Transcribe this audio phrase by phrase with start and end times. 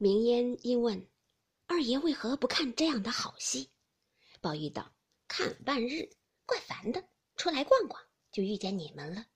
[0.00, 1.08] 明烟因问
[1.66, 3.68] ：“二爷为何不看这样的好戏？”
[4.40, 4.94] 宝玉道
[5.26, 6.08] ：“看半日，
[6.46, 7.04] 怪烦的。
[7.36, 8.00] 出来逛逛，
[8.30, 9.26] 就遇见你们了。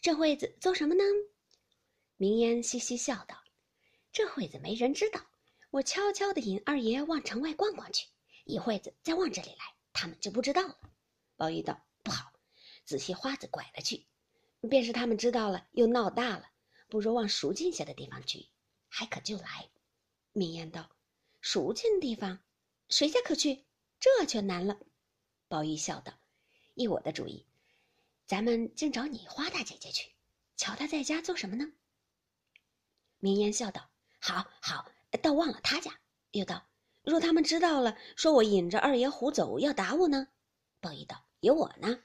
[0.00, 1.04] 这会子做什么呢？”
[2.16, 3.36] 明烟嘻嘻笑道
[4.10, 5.20] ：“这会子没人知道，
[5.70, 8.06] 我悄悄地引二爷往城外逛逛去。
[8.46, 10.78] 一会子再往这里来，他们就不知道了。”
[11.36, 12.32] 宝玉道：“不好，
[12.86, 14.06] 仔细花子拐了去，
[14.70, 16.48] 便是他们知道了，又闹大了。
[16.88, 18.46] 不如往熟近些的地方去，
[18.88, 19.68] 还可就来。”
[20.36, 20.90] 明艳道
[21.40, 22.40] ：“熟近地方，
[22.90, 23.64] 谁家可去？
[23.98, 24.78] 这却难了。”
[25.48, 26.12] 宝玉笑道
[26.76, 27.46] ：“依我的主意，
[28.26, 30.10] 咱们竟找你花大姐姐去，
[30.54, 31.64] 瞧她在家做什么呢？”
[33.16, 33.88] 明艳笑道
[34.20, 35.98] ：“好好，倒忘了她家。”
[36.32, 36.68] 又道
[37.02, 40.28] ：“若他们知道了，说我引着二爷胡走，要打我呢？”
[40.82, 42.02] 宝玉道：“有我呢。”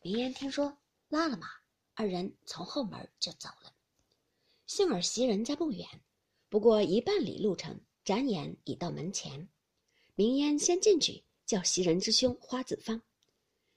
[0.00, 0.78] 明艳听说，
[1.10, 1.46] 拉了马，
[1.92, 3.74] 二人从后门就走了。
[4.66, 5.86] 幸而袭人家不远。
[6.48, 9.48] 不过一半里路程，转眼已到门前。
[10.14, 13.02] 明烟先进去，叫袭人之兄花子芳。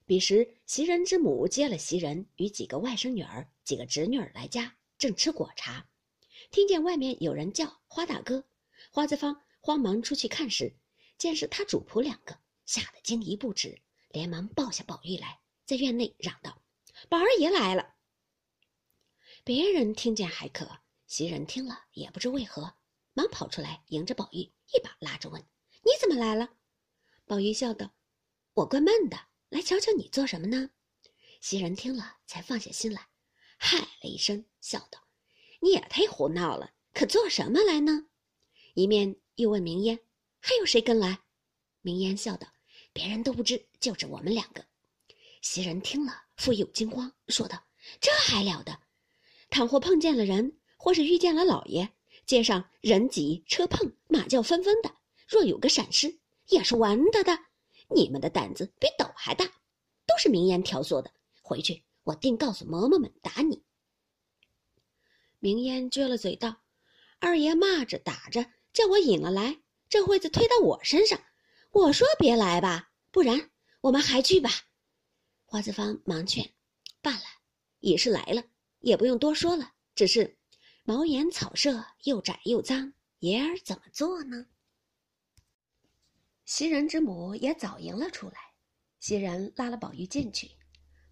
[0.05, 5.87] 彼时袭人之母接了袭人与几个外甥女儿、几个侄女儿来家，正吃果茶，
[6.49, 8.43] 听见外面有人叫花大哥。
[8.89, 10.73] 花子芳慌忙出去看时，
[11.17, 16.61] 见是他主仆两个，吓得惊疑不止，连忙抱下宝玉来，在院内嚷道
[17.07, 17.95] ：“宝二爷来了。”
[19.45, 20.80] 别人听见还可。
[21.11, 22.73] 袭人听了，也不知为何，
[23.11, 25.41] 忙跑出来迎着宝玉，一把拉着问
[25.83, 26.51] ：“你怎么来了？”
[27.27, 27.91] 宝玉笑道
[28.55, 30.69] ：“我怪闷的，来瞧瞧你做什么呢？”
[31.41, 33.09] 袭人听了，才放下心来，
[33.57, 35.05] 嗨了一声，笑道
[35.59, 38.05] ：“你也忒胡闹了，可做什么来呢？”
[38.73, 39.99] 一面又问明烟
[40.39, 41.19] ：“还有谁跟来？”
[41.83, 42.47] 明烟笑道
[42.93, 44.65] ：“别人都不知，就只我们两个。”
[45.43, 47.61] 袭人听了，复有惊慌，说道
[47.99, 48.79] ：“这还了得！
[49.49, 51.87] 倘或碰见了人。”或是遇见了老爷，
[52.25, 54.91] 街上人挤车碰，马叫纷纷的，
[55.27, 57.37] 若有个闪失，也是完的的。
[57.87, 61.11] 你们的胆子比斗还大，都是明烟挑唆的。
[61.43, 63.61] 回去我定告诉嬷嬷们打你。
[65.37, 66.63] 明烟撅了嘴道
[67.21, 71.21] ：“二爷骂着打着，叫我引了来，这会子推到我身上。
[71.69, 73.51] 我说别来吧，不然
[73.81, 74.49] 我们还去吧。”
[75.45, 76.51] 花子芳忙劝
[77.03, 77.23] ：“罢了，
[77.81, 78.43] 已是来了，
[78.79, 80.37] 也不用多说了，只是。”
[80.93, 84.47] 茅檐草舍又窄又脏，爷儿怎么做呢？
[86.43, 88.51] 袭人之母也早迎了出来，
[88.99, 90.51] 袭人拉了宝玉进去。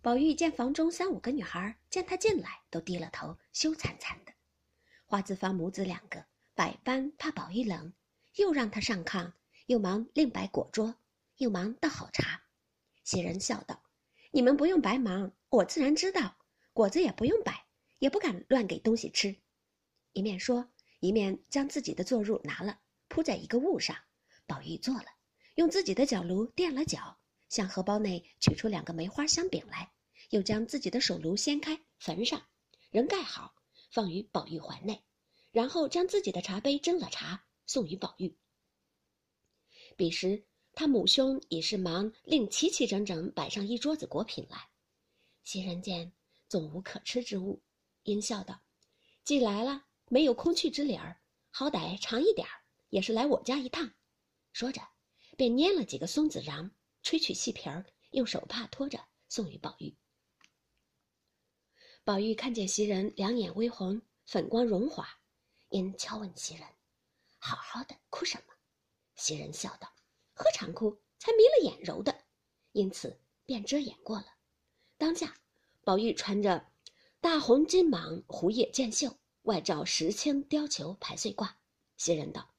[0.01, 4.33] 宝玉见房中三五个女孩见他进来，都低了头，羞惭惭的。
[5.05, 7.93] 花子芳母子两个百般怕宝玉冷，
[8.35, 9.31] 又让他上炕，
[9.67, 10.93] 又忙另摆果桌，
[11.37, 12.41] 又忙倒好茶。
[13.05, 13.81] 袭人笑道
[14.31, 16.35] ：“你们不用白忙，我自然知道。
[16.73, 17.65] 果子也不用摆，
[17.99, 19.33] 也不敢乱给东西吃。”
[20.19, 20.69] 一面说，
[20.99, 23.95] 一面将自己的坐褥拿了，铺在一个物上。
[24.45, 25.05] 宝玉坐了，
[25.55, 29.93] 用自己的脚炉垫了脚，向荷包内取出两个梅花香饼来，
[30.31, 32.45] 又将自己的手炉掀开，焚上，
[32.91, 33.55] 仍盖好，
[33.91, 35.01] 放于宝玉怀内，
[35.51, 38.37] 然后将自己的茶杯斟了茶，送与宝玉。
[39.95, 40.43] 彼时
[40.73, 44.67] 他母兄已是忙令齐齐整整摆上一桌子果品来。
[45.45, 46.11] 袭人见
[46.49, 47.61] 总无可吃之物，
[48.03, 48.59] 因笑道
[49.23, 51.21] ：“既来了。”没有空去之理儿，
[51.51, 53.91] 好歹尝一点儿，也是来我家一趟。
[54.51, 54.81] 说着，
[55.37, 56.71] 便拈了几个松子瓤，
[57.03, 59.95] 吹去细皮儿，用手帕托着送与宝玉。
[62.03, 65.07] 宝玉看见袭人两眼微红，粉光荣华，
[65.69, 66.67] 因悄问袭人
[67.37, 68.53] ：“好好的哭什么？”
[69.15, 69.93] 袭人笑道
[70.33, 70.99] ：“何尝哭？
[71.19, 72.23] 才迷了眼揉的，
[72.71, 74.25] 因此便遮掩过了。”
[74.97, 75.35] 当下，
[75.83, 76.71] 宝玉穿着
[77.21, 79.15] 大红金蟒狐叶箭袖。
[79.49, 81.55] 外罩石青貂裘排穗褂，
[81.97, 82.53] 袭人道：“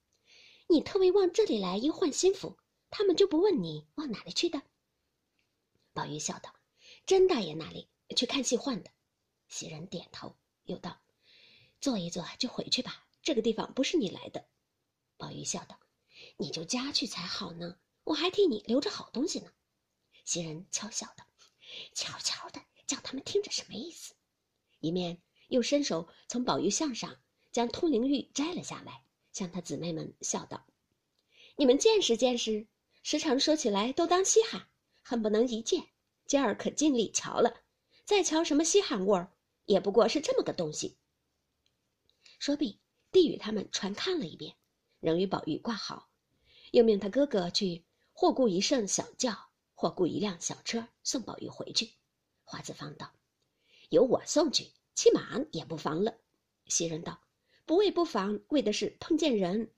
[0.67, 2.59] 你特为往这里来，应换新服，
[2.91, 4.61] 他们就不问你往哪里去的。”
[5.95, 6.53] 宝玉笑道
[7.07, 8.91] ：“甄大爷那里去看戏换的。”
[9.47, 10.35] 袭人点头，
[10.65, 11.01] 又道
[11.81, 14.49] ：“坐一坐就回去吧，这个地方不是你来的。”
[15.17, 15.79] 宝玉笑道
[16.39, 19.53] ：“你就家去才好呢，我还替你留着好东西呢。”
[20.27, 21.25] 袭人悄笑道
[21.95, 24.17] ：“悄悄的叫他们听着什么意思？”
[24.81, 25.23] 一面。
[25.51, 27.19] 又伸手从宝玉项上
[27.53, 30.65] 将通灵玉摘了下来，向他姊妹们笑道
[31.57, 32.67] ：“你们见识见识，
[33.03, 34.69] 时常说起来都当稀罕，
[35.03, 35.89] 恨不能一见。
[36.27, 37.63] 今儿可尽力瞧了，
[38.05, 39.33] 再瞧什么稀罕物儿，
[39.65, 40.97] 也不过是这么个东西。”
[42.39, 42.81] 说毕，
[43.11, 44.55] 递与他们传看了一遍，
[45.01, 46.09] 仍与宝玉挂好，
[46.71, 51.91] 又命他哥哥去或雇一乘小轿，或雇一辆小车送宝玉回去。
[52.45, 53.13] 花子方道
[53.91, 54.71] ：“由我送去。”
[55.01, 56.19] 骑马也不妨了，
[56.67, 57.19] 袭人道
[57.65, 59.73] ：“不为不防，为的是碰见人，